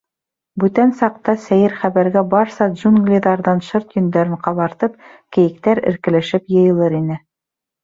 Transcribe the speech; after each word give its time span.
Бүтән 0.61 0.93
саҡта 1.01 1.35
сәйер 1.43 1.75
хәбәргә 1.81 2.23
барса 2.31 2.69
джунглиҙарҙан 2.71 3.63
шырт 3.69 3.95
йөндәрен 3.99 4.41
ҡабартып, 4.49 4.99
кейектәр 5.39 5.85
эркелешеп 5.93 6.53
йыйылыр 6.59 7.01
ине. 7.05 7.23